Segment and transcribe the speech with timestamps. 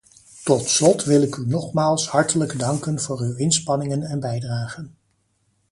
[0.43, 4.95] Tot slot wil ik u nogmaals hartelijk danken voor uw inspanningen en bijdragen.